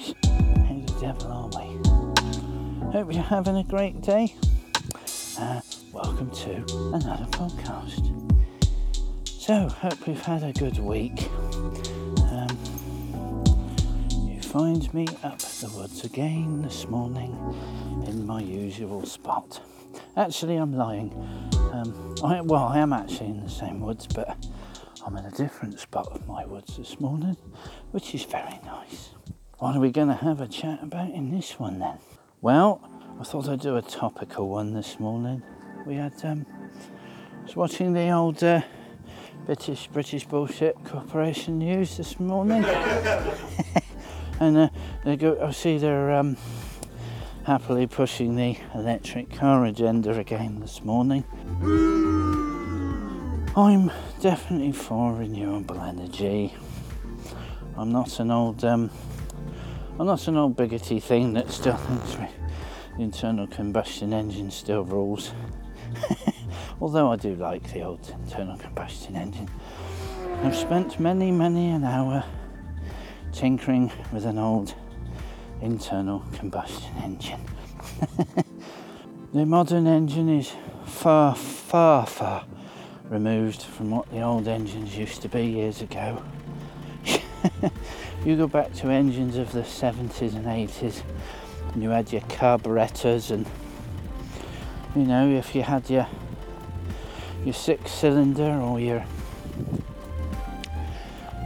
How 0.00 0.06
the 0.86 0.98
devil 0.98 1.30
are 1.30 1.48
we? 1.60 2.90
Hope 2.90 3.12
you're 3.12 3.22
having 3.22 3.58
a 3.58 3.64
great 3.64 4.00
day. 4.00 4.34
Uh, 5.38 5.60
welcome 5.92 6.30
to 6.30 6.54
another 6.94 7.26
podcast. 7.26 8.08
So, 9.26 9.68
hope 9.68 10.08
you've 10.08 10.22
had 10.22 10.42
a 10.42 10.54
good 10.54 10.78
week. 10.78 11.28
Um, 12.30 12.48
you 14.26 14.40
find 14.40 14.92
me 14.94 15.06
up 15.22 15.38
the 15.40 15.70
woods 15.76 16.02
again 16.02 16.62
this 16.62 16.88
morning 16.88 17.36
in 18.06 18.26
my 18.26 18.40
usual 18.40 19.04
spot. 19.04 19.60
Actually, 20.16 20.56
I'm 20.56 20.74
lying. 20.74 21.12
Um, 21.72 22.14
I, 22.24 22.40
well, 22.40 22.64
I 22.64 22.78
am 22.78 22.94
actually 22.94 23.26
in 23.28 23.42
the 23.44 23.50
same 23.50 23.80
woods, 23.80 24.06
but 24.06 24.46
I'm 25.06 25.14
in 25.18 25.26
a 25.26 25.30
different 25.30 25.78
spot 25.78 26.08
of 26.10 26.26
my 26.26 26.46
woods 26.46 26.78
this 26.78 26.98
morning, 27.00 27.36
which 27.90 28.14
is 28.14 28.24
very 28.24 28.58
nice. 28.64 29.10
What 29.60 29.76
are 29.76 29.80
we 29.80 29.90
going 29.90 30.08
to 30.08 30.14
have 30.14 30.40
a 30.40 30.48
chat 30.48 30.82
about 30.82 31.10
in 31.10 31.32
this 31.32 31.58
one 31.58 31.80
then? 31.80 31.98
Well, 32.40 32.80
I 33.20 33.24
thought 33.24 33.46
I'd 33.46 33.60
do 33.60 33.76
a 33.76 33.82
topical 33.82 34.48
one 34.48 34.72
this 34.72 34.98
morning. 34.98 35.42
We 35.84 35.96
had, 35.96 36.14
um, 36.24 36.46
I 37.38 37.42
was 37.42 37.56
watching 37.56 37.92
the 37.92 38.08
old 38.08 38.42
uh, 38.42 38.62
British 39.44 39.86
British 39.88 40.24
bullshit 40.24 40.82
corporation 40.86 41.58
news 41.58 41.98
this 41.98 42.18
morning, 42.18 42.64
and 44.40 44.56
uh, 44.56 44.68
they 45.04 45.16
go. 45.16 45.38
I 45.38 45.50
see 45.50 45.76
they're 45.76 46.12
um, 46.12 46.38
happily 47.44 47.86
pushing 47.86 48.36
the 48.36 48.56
electric 48.74 49.30
car 49.30 49.66
agenda 49.66 50.18
again 50.18 50.60
this 50.60 50.82
morning. 50.82 51.22
I'm 53.54 53.92
definitely 54.22 54.72
for 54.72 55.12
renewable 55.12 55.82
energy. 55.82 56.54
I'm 57.76 57.92
not 57.92 58.20
an 58.20 58.30
old 58.30 58.64
um, 58.64 58.90
I'm 60.00 60.06
not 60.06 60.26
an 60.28 60.38
old 60.38 60.56
bigoty 60.56 61.02
thing 61.02 61.34
that 61.34 61.50
still 61.50 61.76
thinks 61.76 62.14
the 62.14 63.02
internal 63.02 63.46
combustion 63.46 64.14
engine 64.14 64.50
still 64.50 64.82
rules. 64.82 65.34
Although 66.80 67.12
I 67.12 67.16
do 67.16 67.34
like 67.34 67.70
the 67.74 67.82
old 67.82 68.08
internal 68.24 68.56
combustion 68.56 69.14
engine. 69.14 69.50
I've 70.42 70.56
spent 70.56 70.98
many, 70.98 71.30
many 71.30 71.68
an 71.68 71.84
hour 71.84 72.24
tinkering 73.32 73.92
with 74.10 74.24
an 74.24 74.38
old 74.38 74.74
internal 75.60 76.24
combustion 76.32 76.96
engine. 77.02 77.44
the 79.34 79.44
modern 79.44 79.86
engine 79.86 80.30
is 80.30 80.50
far, 80.86 81.34
far, 81.34 82.06
far 82.06 82.46
removed 83.10 83.60
from 83.60 83.90
what 83.90 84.10
the 84.10 84.22
old 84.22 84.48
engines 84.48 84.96
used 84.96 85.20
to 85.20 85.28
be 85.28 85.44
years 85.44 85.82
ago. 85.82 86.22
You 88.24 88.36
go 88.36 88.46
back 88.46 88.72
to 88.74 88.88
engines 88.88 89.36
of 89.36 89.52
the 89.52 89.62
70s 89.62 90.34
and 90.34 90.44
80s, 90.44 91.02
and 91.72 91.82
you 91.82 91.90
had 91.90 92.12
your 92.12 92.22
carburetors, 92.22 93.30
and 93.30 93.46
you 94.94 95.02
know, 95.02 95.28
if 95.30 95.54
you 95.54 95.62
had 95.62 95.88
your 95.88 96.06
your 97.44 97.54
six 97.54 97.90
cylinder 97.90 98.60
or 98.60 98.78
your 98.78 99.04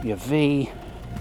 your 0.03 0.17
V 0.17 0.69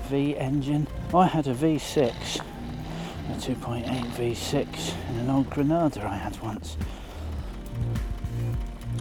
V 0.09 0.37
engine, 0.37 0.87
oh, 1.13 1.19
I 1.19 1.27
had 1.27 1.47
a 1.47 1.55
V6, 1.55 2.41
a 2.41 3.35
2.8 3.37 3.85
V6 3.87 4.95
in 5.11 5.17
an 5.21 5.31
old 5.31 5.49
Granada 5.49 6.07
I 6.07 6.17
had 6.17 6.39
once. 6.43 6.77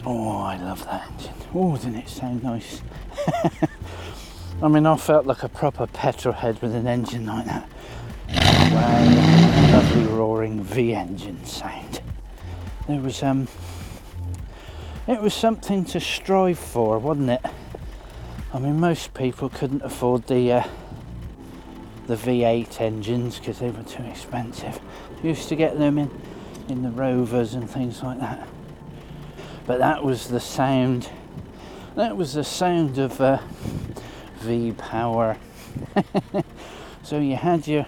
Oh, 0.06 0.38
I 0.38 0.56
love 0.56 0.84
that 0.86 1.10
engine. 1.12 1.34
Oh, 1.54 1.76
didn't 1.76 1.96
it 1.96 2.08
sound 2.08 2.42
nice? 2.42 2.80
I 4.62 4.68
mean, 4.68 4.86
I 4.86 4.96
felt 4.96 5.26
like 5.26 5.42
a 5.42 5.48
proper 5.48 5.86
petrol 5.86 6.34
head 6.34 6.60
with 6.62 6.74
an 6.74 6.86
engine 6.86 7.26
like 7.26 7.46
that. 7.46 7.68
Wow, 8.28 9.72
lovely 9.72 10.04
roaring 10.04 10.62
V 10.62 10.94
engine 10.94 11.44
sound. 11.44 12.00
There 12.88 13.00
was 13.00 13.22
um, 13.22 13.48
it 15.06 15.20
was 15.20 15.34
something 15.34 15.84
to 15.86 16.00
strive 16.00 16.58
for, 16.58 16.98
wasn't 16.98 17.30
it? 17.30 17.42
I 18.52 18.58
mean, 18.58 18.80
most 18.80 19.14
people 19.14 19.48
couldn't 19.48 19.82
afford 19.82 20.26
the 20.26 20.52
uh, 20.52 20.64
the 22.06 22.16
V8 22.16 22.80
engines 22.80 23.38
because 23.38 23.58
they 23.58 23.70
were 23.70 23.82
too 23.82 24.02
expensive. 24.04 24.78
Used 25.22 25.48
to 25.48 25.56
get 25.56 25.78
them 25.78 25.98
in 25.98 26.10
in 26.68 26.82
the 26.82 26.90
Rovers 26.90 27.54
and 27.54 27.68
things 27.68 28.02
like 28.02 28.20
that 28.20 28.48
but 29.66 29.78
that 29.78 30.04
was 30.04 30.28
the 30.28 30.40
sound 30.40 31.08
that 31.96 32.16
was 32.16 32.34
the 32.34 32.44
sound 32.44 32.98
of 32.98 33.20
uh, 33.20 33.38
V 34.44 34.72
power. 34.72 35.36
So 37.04 37.18
you 37.18 37.36
had 37.36 37.68
your 37.68 37.84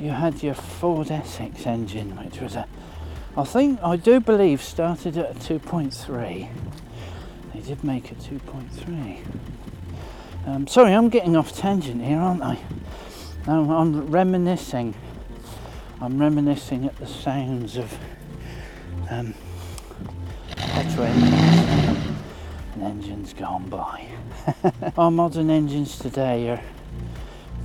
you 0.00 0.10
had 0.10 0.42
your 0.42 0.54
Ford 0.54 1.08
Essex 1.08 1.66
engine 1.66 2.16
which 2.16 2.40
was 2.40 2.56
a 2.56 2.66
I 3.36 3.44
think 3.44 3.80
I 3.80 3.94
do 3.94 4.18
believe 4.18 4.60
started 4.60 5.16
at 5.16 5.30
a 5.30 5.34
2.3 5.38 6.48
they 7.54 7.60
did 7.60 7.84
make 7.84 8.10
a 8.10 8.16
2.3 8.16 9.20
um, 10.48 10.66
sorry 10.66 10.94
I'm 10.94 11.08
getting 11.10 11.36
off 11.36 11.56
tangent 11.56 12.02
here 12.02 12.18
aren't 12.18 12.42
I? 12.42 12.58
I'm, 13.46 13.70
I'm 13.70 14.10
reminiscing. 14.10 14.94
I'm 16.00 16.18
reminiscing 16.18 16.86
at 16.86 16.96
the 16.96 17.06
sounds 17.06 17.76
of 17.76 17.96
um, 19.10 19.32
petrol 20.56 21.06
engines 22.82 23.32
gone 23.32 23.68
by. 23.68 24.06
Our 24.98 25.10
modern 25.10 25.50
engines 25.50 25.98
today 25.98 26.50
are 26.50 26.62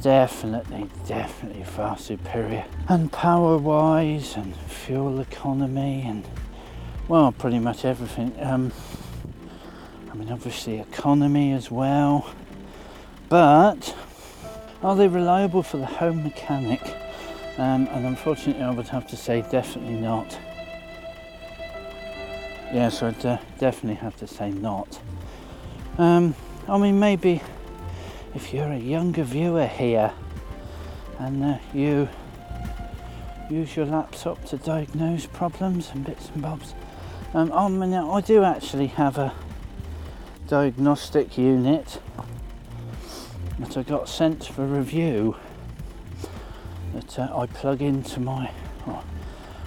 definitely, 0.01 0.89
definitely 1.07 1.63
far 1.63 1.97
superior. 1.97 2.65
And 2.89 3.11
power 3.11 3.57
wise 3.57 4.35
and 4.35 4.55
fuel 4.55 5.19
economy 5.19 6.03
and 6.05 6.27
well, 7.07 7.31
pretty 7.31 7.59
much 7.59 7.83
everything. 7.85 8.33
Um, 8.39 8.71
I 10.11 10.15
mean, 10.15 10.31
obviously, 10.31 10.79
economy 10.79 11.51
as 11.51 11.69
well. 11.69 12.33
But 13.29 13.95
are 14.81 14.95
they 14.95 15.07
reliable 15.07 15.63
for 15.63 15.77
the 15.77 15.85
home 15.85 16.23
mechanic? 16.23 16.81
Um, 17.57 17.87
and 17.91 18.05
unfortunately, 18.05 18.63
I 18.63 18.71
would 18.71 18.87
have 18.87 19.07
to 19.07 19.17
say 19.17 19.43
definitely 19.51 19.95
not. 19.95 20.37
Yeah, 22.73 22.89
so 22.89 23.09
I'd 23.09 23.23
uh, 23.23 23.37
definitely 23.59 24.01
have 24.01 24.17
to 24.17 24.25
say 24.25 24.49
not. 24.49 24.99
Um, 25.99 26.33
I 26.67 26.79
mean, 26.79 26.99
maybe 26.99 27.39
if 28.33 28.51
you're 28.51 28.71
a 28.71 28.79
younger 28.79 29.21
viewer 29.21 29.67
here 29.67 30.11
and 31.19 31.43
uh, 31.43 31.57
you 31.71 32.09
use 33.47 33.75
your 33.75 33.85
laptop 33.85 34.43
to 34.45 34.57
diagnose 34.57 35.27
problems 35.27 35.91
and 35.93 36.03
bits 36.03 36.29
and 36.29 36.41
bobs. 36.41 36.73
Um, 37.35 37.53
I 37.53 37.67
mean, 37.67 37.93
I 37.93 38.21
do 38.21 38.43
actually 38.43 38.87
have 38.87 39.19
a 39.19 39.35
diagnostic 40.47 41.37
unit 41.37 42.01
that 43.59 43.77
I 43.77 43.83
got 43.83 44.09
sent 44.09 44.45
for 44.45 44.65
review 44.65 45.35
that 46.95 47.19
uh, 47.19 47.37
I 47.37 47.45
plug 47.45 47.83
into 47.83 48.19
my, 48.19 48.49
well, 48.87 49.03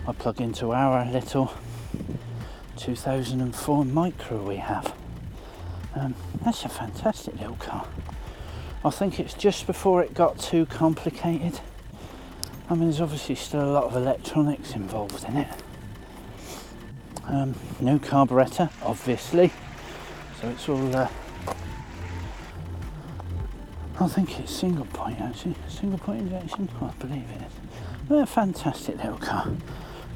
I 0.09 0.13
plug 0.13 0.41
into 0.41 0.73
our 0.73 1.09
little 1.09 1.53
2004 2.77 3.85
Micra 3.85 4.45
we 4.45 4.57
have. 4.57 4.95
Um, 5.95 6.15
that's 6.45 6.65
a 6.65 6.69
fantastic 6.69 7.39
little 7.41 7.57
car. 7.57 7.87
I 8.85 8.91
think 8.91 9.19
it's 9.19 9.35
just 9.35 9.67
before 9.67 10.03
it 10.03 10.15
got 10.15 10.39
too 10.39 10.67
complicated. 10.67 11.61
I 12.69 12.75
mean, 12.75 12.85
there's 12.85 13.01
obviously 13.01 13.35
still 13.35 13.65
a 13.65 13.73
lot 13.73 13.85
of 13.85 13.97
electronics 13.97 14.75
involved 14.75 15.25
in 15.25 15.39
it. 15.39 15.49
Um, 17.25 17.55
no 17.81 17.99
carburettor, 17.99 18.71
obviously, 18.83 19.51
so 20.41 20.49
it's 20.49 20.69
all. 20.69 20.95
Uh, 20.95 21.09
I 23.99 24.09
think 24.09 24.39
it's 24.39 24.55
single 24.55 24.85
point 24.87 25.21
actually, 25.21 25.57
single 25.69 25.99
point 25.99 26.21
injection. 26.21 26.69
I 26.81 26.91
believe 26.99 27.25
it 27.31 27.47
is. 27.47 28.23
A 28.23 28.27
fantastic 28.27 28.97
little 28.99 29.19
car. 29.19 29.49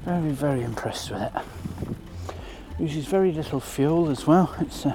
Very, 0.05 0.31
very 0.31 0.63
impressed 0.63 1.11
with 1.11 1.23
it 1.23 1.33
uses 2.81 3.05
very 3.05 3.31
little 3.31 3.61
fuel 3.61 4.09
as 4.09 4.27
well. 4.27 4.55
It's 4.61 4.87
uh, 4.87 4.95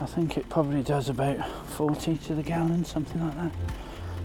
I 0.00 0.06
think 0.06 0.36
it 0.36 0.48
probably 0.48 0.82
does 0.82 1.08
about 1.08 1.48
40 1.70 2.18
to 2.18 2.34
the 2.34 2.42
gallon, 2.42 2.84
something 2.84 3.24
like 3.24 3.34
that. 3.36 3.52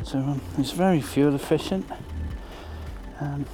So 0.04 0.19
um, 0.19 0.42
it's 0.57 0.72
very 0.72 1.01
fuel 1.01 1.34
efficient. 1.34 1.90
Um, 3.19 3.45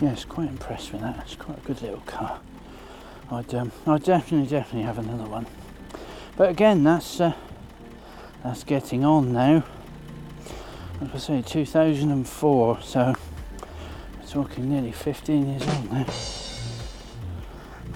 yeah, 0.00 0.12
it's 0.12 0.24
quite 0.24 0.48
impressed 0.48 0.92
with 0.92 1.02
that. 1.02 1.18
It's 1.24 1.36
quite 1.36 1.58
a 1.58 1.60
good 1.60 1.82
little 1.82 2.00
car. 2.06 2.40
I'd 3.30 3.54
um, 3.54 3.72
I'd 3.86 4.04
definitely 4.04 4.48
definitely 4.48 4.84
have 4.84 4.98
another 4.98 5.28
one. 5.28 5.46
But 6.36 6.50
again, 6.50 6.82
that's 6.82 7.20
uh, 7.20 7.34
that's 8.42 8.64
getting 8.64 9.04
on 9.04 9.32
now. 9.32 9.64
Like 11.00 11.14
I 11.14 11.18
say, 11.18 11.42
2004, 11.42 12.82
so 12.82 13.14
we're 14.18 14.26
talking 14.26 14.70
nearly 14.70 14.92
15 14.92 15.50
years 15.50 15.68
old 15.68 15.92
now 15.92 16.06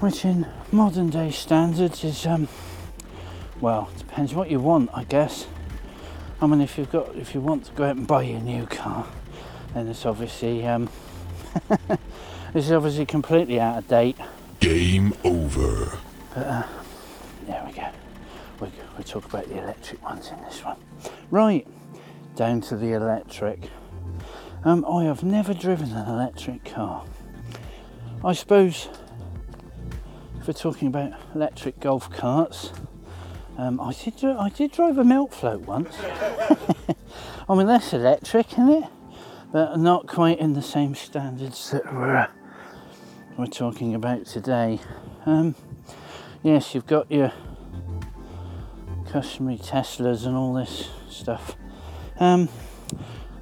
which 0.02 0.24
in 0.24 0.46
modern 0.70 1.08
day 1.10 1.30
standards 1.30 2.04
is 2.04 2.26
um 2.26 2.48
well 3.60 3.88
depends 3.96 4.34
what 4.34 4.50
you 4.50 4.60
want 4.60 4.90
i 4.92 5.04
guess 5.04 5.46
I 6.42 6.46
mean, 6.46 6.60
if 6.60 6.76
you've 6.76 6.90
got, 6.90 7.14
if 7.14 7.36
you 7.36 7.40
want 7.40 7.66
to 7.66 7.72
go 7.72 7.84
out 7.84 7.94
and 7.94 8.04
buy 8.04 8.24
a 8.24 8.40
new 8.40 8.66
car, 8.66 9.06
then 9.74 9.86
it's 9.86 10.04
obviously, 10.04 10.66
um, 10.66 10.88
this 12.52 12.64
is 12.66 12.72
obviously 12.72 13.06
completely 13.06 13.60
out 13.60 13.78
of 13.78 13.86
date. 13.86 14.16
Game 14.58 15.14
over. 15.22 15.96
But 16.34 16.46
uh, 16.46 16.62
there 17.46 17.62
we 17.64 17.72
go. 17.74 17.88
We 18.58 18.72
we 18.98 19.04
talk 19.04 19.24
about 19.26 19.48
the 19.48 19.58
electric 19.58 20.02
ones 20.02 20.32
in 20.32 20.42
this 20.42 20.64
one. 20.64 20.78
Right, 21.30 21.64
down 22.34 22.60
to 22.62 22.76
the 22.76 22.92
electric. 22.92 23.70
Um, 24.64 24.84
I 24.84 25.04
have 25.04 25.22
never 25.22 25.54
driven 25.54 25.92
an 25.92 26.08
electric 26.08 26.64
car. 26.64 27.04
I 28.24 28.32
suppose 28.32 28.88
if 30.42 30.48
we're 30.48 30.54
talking 30.54 30.88
about 30.88 31.12
electric 31.36 31.78
golf 31.78 32.10
carts, 32.10 32.72
um, 33.56 33.80
I 33.80 33.92
did 33.92 34.24
I 34.24 34.48
did 34.48 34.72
drive 34.72 34.98
a 34.98 35.04
milk 35.04 35.32
float 35.32 35.60
once. 35.60 35.94
I 37.48 37.54
mean 37.54 37.68
that's 37.68 37.92
electric, 37.92 38.52
isn't 38.54 38.68
it? 38.68 38.90
But 39.52 39.76
not 39.76 40.08
quite 40.08 40.40
in 40.40 40.54
the 40.54 40.62
same 40.62 40.96
standards 40.96 41.70
that 41.70 41.94
we're 41.94 42.26
we're 43.38 43.46
talking 43.46 43.94
about 43.94 44.26
today. 44.26 44.80
Um, 45.26 45.54
yes, 46.42 46.74
you've 46.74 46.88
got 46.88 47.08
your 47.08 47.32
customary 49.12 49.58
Teslas 49.58 50.26
and 50.26 50.34
all 50.34 50.54
this 50.54 50.90
stuff. 51.08 51.54
Um, 52.18 52.48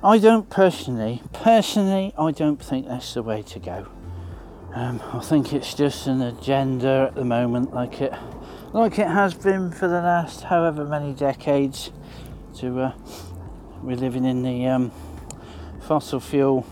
I 0.05 0.19
don't 0.19 0.51
personally, 0.51 1.23
personally, 1.33 2.13
I 2.19 2.31
don't 2.33 2.63
think 2.63 2.89
that's 2.89 3.15
the 3.15 3.23
way 3.23 3.41
to 3.41 3.59
go. 3.59 3.89
Um, 4.73 5.03
I 5.13 5.19
think 5.19 5.53
it's 5.53 5.75
just 5.75 6.07
an 6.07 6.23
agenda 6.23 7.09
at 7.09 7.17
the 7.17 7.25
moment, 7.25 7.75
like 7.75 8.01
it, 8.01 8.13
like 8.73 9.01
it 9.01 9.09
has 9.09 9.35
been 9.35 9.73
for 9.73 9.89
the 9.89 10.01
last 10.01 10.43
however 10.43 10.85
many 10.85 11.13
decades. 11.13 11.91
To 12.59 12.79
uh, 12.79 12.93
we're 13.83 13.97
living 13.97 14.25
in 14.25 14.43
the 14.43 14.67
um, 14.67 14.93
fossil 15.83 16.21
fuel, 16.21 16.65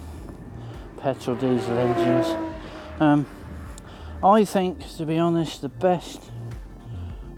petrol, 0.98 1.34
diesel 1.36 1.76
engines. 1.76 2.26
Um, 3.00 3.26
I 4.22 4.44
think, 4.44 4.96
to 4.96 5.04
be 5.04 5.18
honest, 5.18 5.60
the 5.62 5.68
best 5.68 6.30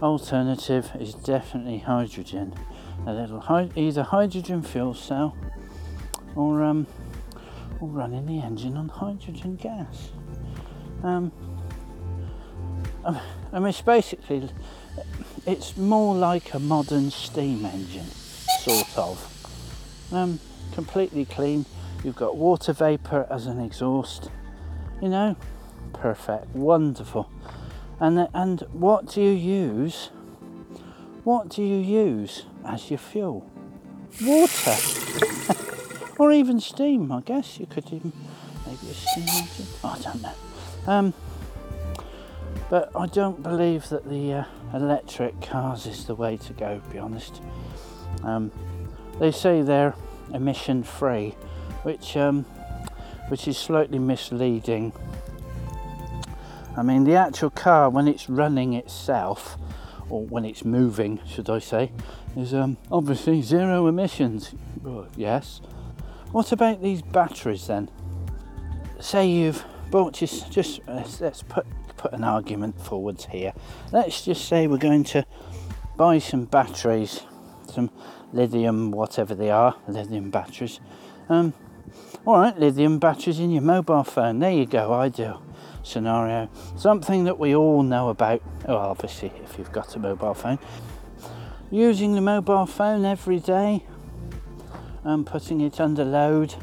alternative 0.03 0.91
is 1.01 1.15
definitely 1.15 1.79
hydrogen. 1.79 2.55
A 3.07 3.15
little 3.15 3.71
either 3.77 4.03
hydrogen 4.03 4.63
fuel 4.63 4.93
cell 4.93 5.35
or 6.37 6.63
um, 6.63 6.87
or 7.81 7.89
running 7.89 8.27
the 8.27 8.45
engine 8.45 8.77
on 8.77 8.91
hydrogen 8.91 9.57
gas. 9.57 10.11
Um, 11.03 11.33
I 13.05 13.21
I 13.53 13.59
mean, 13.59 13.69
it's 13.69 13.83
basically 13.83 14.49
it's 15.47 15.77
more 15.77 16.15
like 16.15 16.55
a 16.55 16.59
modern 16.59 17.11
steam 17.11 17.65
engine, 17.65 18.07
sort 18.61 18.97
of. 18.97 20.11
Um, 20.13 20.39
completely 20.73 21.25
clean. 21.25 21.67
You've 22.05 22.17
got 22.17 22.37
water 22.37 22.73
vapor 22.73 23.27
as 23.31 23.47
an 23.47 23.61
exhaust. 23.61 24.31
You 25.03 25.09
know, 25.09 25.37
perfect, 25.93 26.55
wonderful. 26.55 27.31
And 27.99 28.29
and 28.33 28.61
what 28.73 29.07
do 29.07 29.21
you 29.21 29.31
use? 29.31 30.11
What 31.25 31.49
do 31.49 31.63
you 31.63 31.79
use 31.79 32.47
as 32.65 32.91
your 32.91 32.99
fuel? 32.99 33.51
Water, 34.23 34.77
or 36.19 36.33
even 36.33 36.61
steam. 36.61 37.11
I 37.11 37.21
guess 37.21 37.59
you 37.59 37.67
could 37.67 37.87
even 37.93 38.13
maybe 38.67 38.91
a 38.91 38.95
steam 38.95 39.29
engine. 39.29 39.67
I 39.83 39.99
don't 39.99 40.23
know. 40.23 40.50
Um, 40.87 41.15
but 42.69 42.91
I 42.95 43.07
don't 43.07 43.43
believe 43.43 43.89
that 43.89 44.09
the 44.09 44.33
uh, 44.33 44.45
electric 44.75 45.41
cars 45.41 45.87
is 45.87 46.05
the 46.05 46.15
way 46.15 46.37
to 46.37 46.53
go. 46.53 46.79
To 46.79 46.93
be 46.93 46.99
honest, 46.99 47.43
um, 48.23 48.53
they 49.19 49.33
say 49.33 49.63
they're 49.63 49.95
emission 50.33 50.83
free, 50.83 51.35
which 51.83 52.17
um, 52.17 52.45
which 53.29 53.49
is 53.49 53.59
slightly 53.59 53.99
misleading. 53.99 54.93
I 56.77 56.83
mean, 56.83 57.05
the 57.05 57.17
actual 57.17 57.51
car 57.51 57.91
when 57.91 58.07
it's 58.07 58.29
running 58.29 58.75
itself, 58.75 59.59
or 60.09 60.25
when 60.25 60.45
it's 60.45 60.65
moving, 60.65 61.21
should 61.27 61.51
I 61.51 61.59
say, 61.59 61.93
is 62.37 62.55
um, 62.55 62.77
obviously 62.91 63.43
zero 63.43 63.87
emissions. 63.89 64.55
Yes. 65.17 65.61
What 66.33 66.53
about 66.53 66.81
these 66.81 67.03
batteries 67.03 67.67
then? 67.67 67.91
Say 69.01 69.29
you've 69.29 69.65
bought 69.91 70.15
just 70.15 70.51
just 70.51 70.81
let's, 70.87 71.21
let's 71.21 71.43
put 71.43 71.67
put 71.97 72.13
an 72.13 72.25
argument 72.25 72.81
forwards 72.81 73.27
here. 73.27 73.53
Let's 73.93 74.25
just 74.25 74.47
say 74.49 74.67
we're 74.67 74.79
going 74.79 75.05
to 75.05 75.27
buy 75.97 76.19
some 76.19 76.45
batteries, 76.45 77.23
some 77.71 77.91
lithium, 78.33 78.91
whatever 78.91 79.35
they 79.35 79.51
are, 79.51 79.77
lithium 79.87 80.31
batteries. 80.31 80.81
Um, 81.29 81.53
all 82.25 82.39
right, 82.39 82.59
lithium 82.59 82.99
batteries 82.99 83.39
in 83.39 83.51
your 83.51 83.63
mobile 83.63 84.05
phone. 84.05 84.39
There 84.39 84.51
you 84.51 84.67
go, 84.67 84.93
ideal 84.95 85.43
scenario. 85.83 86.51
Something 86.77 87.25
that 87.25 87.39
we 87.39 87.55
all 87.55 87.83
know 87.83 88.09
about. 88.09 88.43
Well, 88.67 88.79
obviously, 88.79 89.33
if 89.45 89.59
you've 89.59 89.73
got 89.73 89.95
a 89.97 89.99
mobile 89.99 90.35
phone, 90.35 90.59
using 91.71 92.15
the 92.15 92.21
mobile 92.21 92.67
phone 92.67 93.05
every 93.05 93.41
day, 93.41 93.85
and 95.05 95.27
putting 95.27 95.61
it 95.61 95.81
under 95.81 96.05
load, 96.05 96.55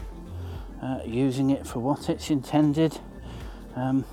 uh, 0.81 0.99
using 1.05 1.49
it 1.49 1.65
for 1.65 1.79
what 1.79 2.09
it's 2.09 2.29
intended, 2.29 2.99
um, 3.77 4.05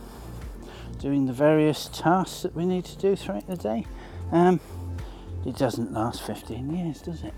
doing 0.99 1.27
the 1.27 1.33
various 1.33 1.89
tasks 1.89 2.43
that 2.43 2.55
we 2.55 2.65
need 2.67 2.85
to 2.85 2.97
do 2.99 3.17
throughout 3.17 3.47
the 3.47 3.57
day. 3.57 3.87
Um, 4.31 4.61
it 5.47 5.57
doesn't 5.57 5.93
last 5.93 6.23
15 6.23 6.75
years, 6.75 7.03
does 7.03 7.23
it? 7.23 7.35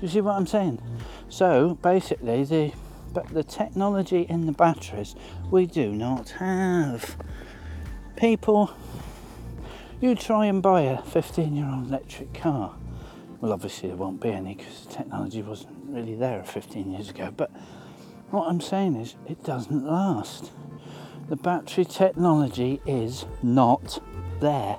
You 0.00 0.08
see 0.08 0.20
what 0.20 0.36
I'm 0.36 0.46
saying? 0.46 0.80
So 1.28 1.74
basically, 1.82 2.44
the 2.44 2.72
but 3.12 3.28
the 3.28 3.42
technology 3.42 4.22
in 4.28 4.46
the 4.46 4.52
batteries 4.52 5.14
we 5.50 5.66
do 5.66 5.92
not 5.92 6.30
have. 6.30 7.16
People, 8.16 8.70
you 10.00 10.14
try 10.14 10.46
and 10.46 10.62
buy 10.62 10.82
a 10.82 11.02
15 11.02 11.56
year 11.56 11.66
old 11.66 11.88
electric 11.88 12.34
car. 12.34 12.74
Well, 13.40 13.52
obviously, 13.52 13.88
there 13.88 13.96
won't 13.96 14.20
be 14.20 14.30
any 14.30 14.54
because 14.54 14.86
the 14.86 14.92
technology 14.92 15.42
wasn't 15.42 15.76
really 15.88 16.14
there 16.14 16.42
15 16.42 16.90
years 16.90 17.10
ago. 17.10 17.32
But 17.36 17.50
what 18.30 18.48
I'm 18.48 18.60
saying 18.60 18.96
is, 18.96 19.16
it 19.26 19.42
doesn't 19.44 19.86
last. 19.86 20.50
The 21.28 21.36
battery 21.36 21.84
technology 21.84 22.80
is 22.86 23.26
not 23.42 24.02
there. 24.40 24.78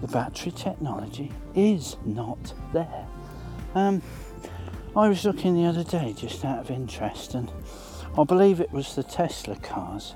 The 0.00 0.08
battery 0.08 0.52
technology 0.52 1.32
is 1.54 1.98
not 2.06 2.54
there. 2.72 3.06
Um, 3.74 4.00
I 4.96 5.08
was 5.10 5.26
looking 5.26 5.54
the 5.54 5.66
other 5.66 5.84
day 5.84 6.14
just 6.16 6.46
out 6.46 6.60
of 6.60 6.70
interest, 6.70 7.34
and 7.34 7.52
I 8.16 8.24
believe 8.24 8.58
it 8.58 8.72
was 8.72 8.94
the 8.94 9.02
Tesla 9.02 9.56
cars, 9.56 10.14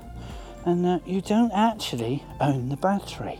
and 0.65 0.83
uh, 0.83 0.99
you 1.05 1.21
don't 1.21 1.51
actually 1.51 2.23
own 2.39 2.69
the 2.69 2.77
battery. 2.77 3.39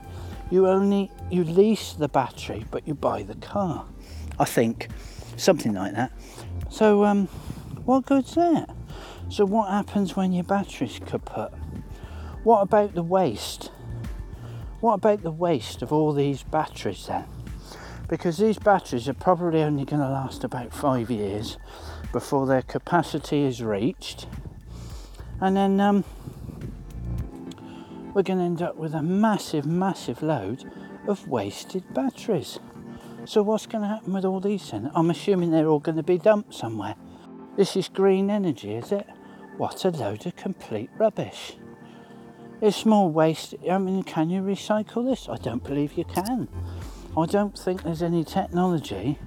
You 0.51 0.67
only 0.67 1.09
you 1.31 1.43
lease 1.43 1.93
the 1.93 2.07
battery, 2.07 2.65
but 2.69 2.87
you 2.87 2.93
buy 2.93 3.23
the 3.23 3.35
car. 3.35 3.87
I 4.37 4.45
think 4.45 4.89
something 5.37 5.73
like 5.73 5.93
that. 5.93 6.11
So, 6.69 7.03
um, 7.03 7.25
what 7.85 8.05
good's 8.05 8.35
that? 8.35 8.69
So, 9.31 9.45
what 9.45 9.69
happens 9.69 10.17
when 10.17 10.33
your 10.33 10.43
battery's 10.43 10.99
kaput? 11.05 11.53
What 12.43 12.63
about 12.63 12.95
the 12.95 13.01
waste? 13.01 13.71
What 14.81 14.95
about 14.95 15.23
the 15.23 15.31
waste 15.31 15.81
of 15.81 15.93
all 15.93 16.11
these 16.11 16.43
batteries 16.43 17.05
then? 17.07 17.23
Because 18.09 18.39
these 18.39 18.59
batteries 18.59 19.07
are 19.07 19.13
probably 19.13 19.63
only 19.63 19.85
going 19.85 20.01
to 20.01 20.09
last 20.09 20.43
about 20.43 20.73
five 20.73 21.09
years 21.09 21.57
before 22.11 22.45
their 22.45 22.61
capacity 22.61 23.43
is 23.43 23.63
reached, 23.63 24.27
and 25.39 25.55
then 25.55 25.79
um, 25.79 26.03
we're 28.13 28.23
going 28.23 28.39
to 28.39 28.43
end 28.43 28.61
up 28.61 28.75
with 28.75 28.93
a 28.93 29.01
massive, 29.01 29.65
massive 29.65 30.21
load 30.21 30.69
of 31.07 31.25
wasted 31.29 31.85
batteries. 31.93 32.59
So, 33.23 33.43
what's 33.43 33.65
going 33.65 33.83
to 33.83 33.87
happen 33.87 34.11
with 34.11 34.25
all 34.25 34.41
these 34.41 34.71
then? 34.71 34.91
I'm 34.93 35.09
assuming 35.09 35.51
they're 35.51 35.69
all 35.69 35.79
going 35.79 35.95
to 35.95 36.03
be 36.03 36.17
dumped 36.17 36.53
somewhere. 36.53 36.95
This 37.55 37.77
is 37.77 37.87
green 37.87 38.29
energy, 38.29 38.73
is 38.73 38.91
it? 38.91 39.07
What 39.57 39.85
a 39.85 39.89
load 39.89 40.25
of 40.25 40.35
complete 40.35 40.89
rubbish. 40.97 41.57
It's 42.61 42.77
small 42.77 43.09
waste. 43.09 43.55
I 43.69 43.77
mean, 43.77 44.03
can 44.03 44.29
you 44.29 44.41
recycle 44.41 45.07
this? 45.07 45.27
I 45.29 45.35
don't 45.37 45.63
believe 45.63 45.93
you 45.93 46.05
can. 46.05 46.47
I 47.17 47.25
don't 47.25 47.57
think 47.57 47.83
there's 47.83 48.01
any 48.01 48.23
technology 48.23 49.19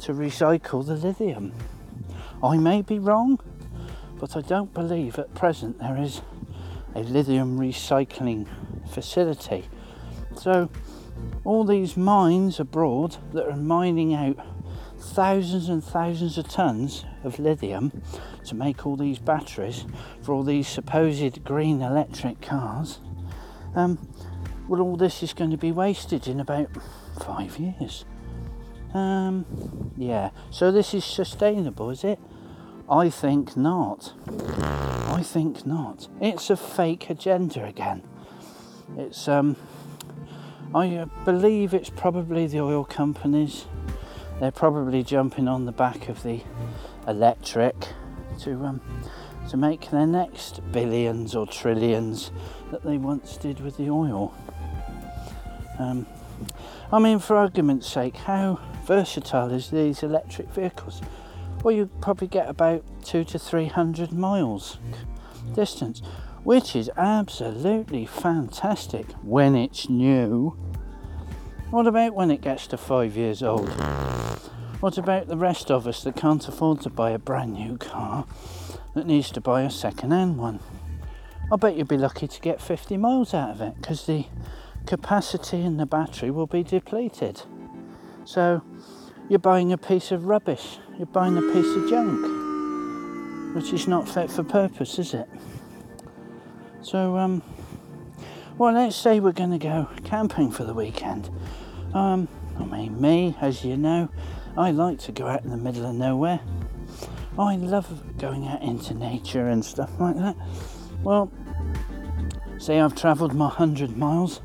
to 0.00 0.12
recycle 0.12 0.86
the 0.86 0.94
lithium. 0.94 1.54
I 2.42 2.58
may 2.58 2.82
be 2.82 2.98
wrong, 2.98 3.40
but 4.18 4.36
I 4.36 4.40
don't 4.40 4.74
believe 4.74 5.18
at 5.18 5.34
present 5.34 5.78
there 5.78 5.96
is 5.96 6.22
a 6.94 7.00
lithium 7.00 7.58
recycling 7.58 8.46
facility. 8.90 9.64
So, 10.36 10.68
all 11.44 11.64
these 11.64 11.96
mines 11.96 12.60
abroad 12.60 13.16
that 13.32 13.46
are 13.46 13.56
mining 13.56 14.12
out 14.12 14.44
thousands 15.02 15.68
and 15.68 15.82
thousands 15.82 16.38
of 16.38 16.48
tons 16.48 17.04
of 17.24 17.38
lithium 17.38 18.02
to 18.44 18.54
make 18.54 18.86
all 18.86 18.96
these 18.96 19.18
batteries 19.18 19.84
for 20.22 20.32
all 20.32 20.42
these 20.42 20.68
supposed 20.68 21.44
green 21.44 21.82
electric 21.82 22.40
cars, 22.40 23.00
um, 23.74 23.98
well, 24.68 24.80
all 24.80 24.96
this 24.96 25.22
is 25.22 25.32
going 25.32 25.50
to 25.50 25.56
be 25.56 25.72
wasted 25.72 26.28
in 26.28 26.40
about 26.40 26.68
five 27.20 27.58
years. 27.58 28.04
Um, 28.94 29.92
yeah. 29.96 30.30
So 30.50 30.70
this 30.70 30.94
is 30.94 31.04
sustainable, 31.04 31.90
is 31.90 32.04
it? 32.04 32.18
I 32.88 33.10
think 33.10 33.56
not. 33.56 34.12
I 34.28 35.22
think 35.22 35.64
not. 35.64 36.08
It's 36.20 36.50
a 36.50 36.56
fake 36.56 37.10
agenda 37.10 37.64
again. 37.64 38.02
It's 38.96 39.28
um. 39.28 39.56
I 40.74 40.96
uh, 40.96 41.06
believe 41.26 41.74
it's 41.74 41.90
probably 41.90 42.46
the 42.46 42.60
oil 42.60 42.84
companies. 42.84 43.66
They're 44.42 44.50
probably 44.50 45.04
jumping 45.04 45.46
on 45.46 45.66
the 45.66 45.72
back 45.72 46.08
of 46.08 46.24
the 46.24 46.40
electric 47.06 47.76
to 48.40 48.64
um 48.64 48.80
to 49.50 49.56
make 49.56 49.92
their 49.92 50.04
next 50.04 50.60
billions 50.72 51.36
or 51.36 51.46
trillions 51.46 52.32
that 52.72 52.82
they 52.82 52.96
once 52.96 53.36
did 53.36 53.60
with 53.60 53.76
the 53.76 53.88
oil. 53.88 54.34
Um, 55.78 56.08
I 56.92 56.98
mean, 56.98 57.20
for 57.20 57.36
argument's 57.36 57.86
sake, 57.86 58.16
how 58.16 58.58
versatile 58.84 59.52
is 59.52 59.70
these 59.70 60.02
electric 60.02 60.48
vehicles? 60.48 61.00
Well, 61.62 61.76
you 61.76 61.88
probably 62.00 62.26
get 62.26 62.48
about 62.48 62.82
two 63.04 63.22
to 63.22 63.38
three 63.38 63.66
hundred 63.66 64.10
miles 64.12 64.78
distance, 65.54 66.02
which 66.42 66.74
is 66.74 66.90
absolutely 66.96 68.06
fantastic 68.06 69.06
when 69.22 69.54
it's 69.54 69.88
new. 69.88 70.56
What 71.70 71.86
about 71.86 72.16
when 72.16 72.32
it 72.32 72.40
gets 72.40 72.66
to 72.66 72.76
five 72.76 73.16
years 73.16 73.40
old? 73.40 73.70
What 74.82 74.98
about 74.98 75.28
the 75.28 75.36
rest 75.36 75.70
of 75.70 75.86
us 75.86 76.02
that 76.02 76.16
can't 76.16 76.48
afford 76.48 76.80
to 76.80 76.90
buy 76.90 77.12
a 77.12 77.18
brand 77.20 77.52
new 77.52 77.78
car 77.78 78.26
that 78.96 79.06
needs 79.06 79.30
to 79.30 79.40
buy 79.40 79.62
a 79.62 79.70
second 79.70 80.10
hand 80.10 80.38
one? 80.38 80.58
I 81.52 81.54
bet 81.54 81.76
you'd 81.76 81.86
be 81.86 81.96
lucky 81.96 82.26
to 82.26 82.40
get 82.40 82.60
50 82.60 82.96
miles 82.96 83.32
out 83.32 83.50
of 83.50 83.60
it 83.60 83.76
because 83.76 84.06
the 84.06 84.26
capacity 84.84 85.60
in 85.60 85.76
the 85.76 85.86
battery 85.86 86.32
will 86.32 86.48
be 86.48 86.64
depleted. 86.64 87.42
So 88.24 88.62
you're 89.28 89.38
buying 89.38 89.72
a 89.72 89.78
piece 89.78 90.10
of 90.10 90.24
rubbish, 90.24 90.78
you're 90.96 91.06
buying 91.06 91.38
a 91.38 91.42
piece 91.42 91.76
of 91.76 91.88
junk, 91.88 93.54
which 93.54 93.72
is 93.72 93.86
not 93.86 94.08
fit 94.08 94.32
for 94.32 94.42
purpose, 94.42 94.98
is 94.98 95.14
it? 95.14 95.28
So, 96.80 97.16
um, 97.18 97.40
well, 98.58 98.74
let's 98.74 98.96
say 98.96 99.20
we're 99.20 99.30
going 99.30 99.52
to 99.52 99.58
go 99.58 99.88
camping 100.02 100.50
for 100.50 100.64
the 100.64 100.74
weekend. 100.74 101.30
Um, 101.94 102.26
I 102.58 102.64
mean, 102.64 103.00
me, 103.00 103.36
as 103.40 103.64
you 103.64 103.76
know, 103.76 104.08
I 104.56 104.70
like 104.70 104.98
to 105.00 105.12
go 105.12 105.26
out 105.26 105.44
in 105.44 105.50
the 105.50 105.56
middle 105.56 105.86
of 105.86 105.94
nowhere. 105.94 106.40
I 107.38 107.56
love 107.56 108.18
going 108.18 108.46
out 108.46 108.60
into 108.62 108.92
nature 108.92 109.48
and 109.48 109.64
stuff 109.64 109.90
like 109.98 110.16
that. 110.16 110.36
Well, 111.02 111.32
say 112.58 112.78
I've 112.78 112.94
travelled 112.94 113.34
my 113.34 113.46
100 113.46 113.96
miles. 113.96 114.42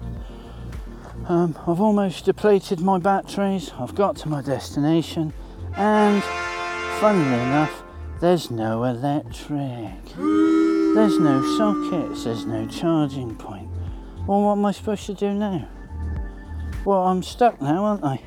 Um, 1.28 1.58
I've 1.68 1.82
almost 1.82 2.24
depleted 2.24 2.80
my 2.80 3.00
batteries. 3.00 3.72
I've 3.78 3.96
got 3.96 4.16
to 4.18 4.30
my 4.30 4.42
destination, 4.42 5.34
and 5.76 6.24
funnily 7.02 7.42
enough, 7.42 7.84
there's 8.22 8.50
no 8.50 8.86
electric. 8.86 10.06
There's 10.16 11.20
no 11.20 11.44
sockets. 11.58 12.24
There's 12.24 12.46
no 12.46 12.66
charging 12.68 13.36
point. 13.36 13.70
Well, 14.26 14.42
what 14.42 14.54
am 14.54 14.66
I 14.66 14.72
supposed 14.72 15.06
to 15.08 15.14
do 15.14 15.34
now? 15.34 15.68
Well, 16.86 17.04
I'm 17.04 17.22
stuck 17.22 17.62
now, 17.62 17.84
aren't 17.84 18.06
I? 18.06 18.22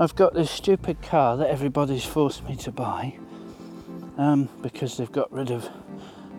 I've 0.00 0.14
got 0.14 0.32
this 0.32 0.50
stupid 0.50 1.02
car 1.02 1.36
that 1.36 1.50
everybody's 1.50 2.06
forced 2.06 2.42
me 2.44 2.56
to 2.56 2.72
buy 2.72 3.18
um, 4.16 4.48
because 4.62 4.96
they've 4.96 5.12
got 5.12 5.30
rid 5.30 5.50
of 5.50 5.68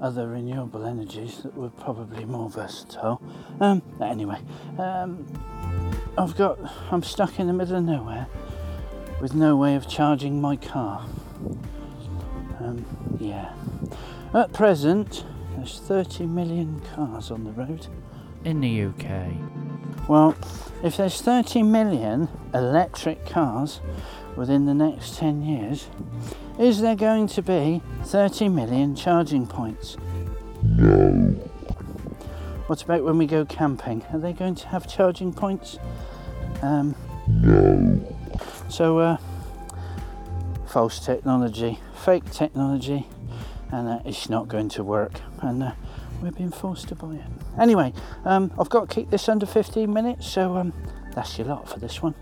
other 0.01 0.27
renewable 0.27 0.83
energies 0.83 1.43
that 1.43 1.55
were 1.55 1.69
probably 1.69 2.25
more 2.25 2.49
versatile. 2.49 3.21
Um, 3.59 3.83
anyway, 4.01 4.39
um, 4.79 5.27
I've 6.17 6.35
got 6.35 6.57
I'm 6.89 7.03
stuck 7.03 7.39
in 7.39 7.45
the 7.45 7.53
middle 7.53 7.75
of 7.75 7.83
nowhere 7.83 8.25
with 9.21 9.35
no 9.35 9.55
way 9.55 9.75
of 9.75 9.87
charging 9.87 10.41
my 10.41 10.55
car. 10.55 11.05
Um, 12.59 12.83
yeah. 13.19 13.53
At 14.33 14.53
present, 14.53 15.23
there's 15.55 15.79
30 15.79 16.25
million 16.25 16.81
cars 16.95 17.29
on 17.29 17.43
the 17.43 17.51
road. 17.51 17.85
in 18.43 18.59
the 18.61 18.85
UK. 18.85 19.70
Well, 20.07 20.35
if 20.83 20.97
there's 20.97 21.21
30 21.21 21.63
million 21.63 22.27
electric 22.53 23.25
cars 23.25 23.79
within 24.35 24.65
the 24.65 24.73
next 24.73 25.17
10 25.17 25.43
years, 25.43 25.87
is 26.59 26.81
there 26.81 26.95
going 26.95 27.27
to 27.27 27.41
be 27.41 27.81
30 28.05 28.49
million 28.49 28.95
charging 28.95 29.47
points? 29.47 29.97
No. 30.63 31.35
What 32.67 32.83
about 32.83 33.03
when 33.03 33.17
we 33.17 33.25
go 33.27 33.45
camping? 33.45 34.03
Are 34.13 34.19
they 34.19 34.33
going 34.33 34.55
to 34.55 34.67
have 34.69 34.87
charging 34.87 35.33
points? 35.33 35.77
Um, 36.61 36.95
No. 37.27 38.01
so, 38.69 38.99
uh, 38.99 39.17
false 40.67 41.03
technology, 41.05 41.79
fake 41.95 42.29
technology, 42.31 43.07
and 43.71 43.87
uh, 43.87 43.99
it's 44.05 44.29
not 44.29 44.47
going 44.47 44.69
to 44.69 44.83
work. 44.83 45.13
And 45.41 45.63
uh, 45.63 45.71
we're 46.21 46.31
being 46.31 46.51
forced 46.51 46.87
to 46.89 46.95
buy 46.95 47.15
it. 47.15 47.25
Anyway, 47.59 47.93
um, 48.25 48.51
I've 48.59 48.69
got 48.69 48.89
to 48.89 48.95
keep 48.95 49.09
this 49.09 49.27
under 49.27 49.45
15 49.45 49.91
minutes, 49.91 50.27
so 50.27 50.55
um, 50.57 50.73
that's 51.13 51.37
your 51.37 51.47
lot 51.47 51.67
for 51.67 51.79
this 51.79 52.01
one. 52.01 52.15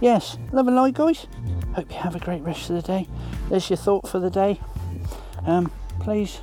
Yes, 0.00 0.38
love 0.52 0.66
and 0.66 0.76
light, 0.76 0.94
guys. 0.94 1.26
Hope 1.74 1.90
you 1.90 1.98
have 1.98 2.14
a 2.14 2.20
great 2.20 2.42
rest 2.42 2.70
of 2.70 2.76
the 2.76 2.82
day. 2.82 3.08
There's 3.48 3.68
your 3.68 3.76
thought 3.76 4.08
for 4.08 4.18
the 4.18 4.30
day. 4.30 4.60
Um, 5.46 5.70
please 6.00 6.40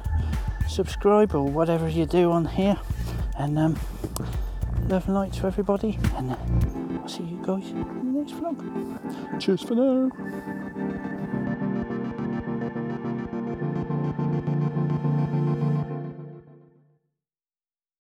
subscribe 0.68 1.36
or 1.36 1.44
whatever 1.44 1.88
you 1.88 2.06
do 2.06 2.32
on 2.32 2.46
here, 2.46 2.78
and 3.38 3.58
um, 3.58 3.80
love 4.88 5.06
and 5.06 5.16
light 5.16 5.34
to 5.34 5.48
everybody. 5.48 6.00
And 6.16 6.32
uh, 6.32 6.38
I'll 7.02 7.08
see 7.08 7.24
you 7.24 7.42
guys 7.46 7.70
in 7.70 8.14
the 8.14 8.20
next 8.20 8.34
vlog. 8.34 9.40
Cheers 9.40 9.62
for 9.64 9.76
now. 9.76 10.53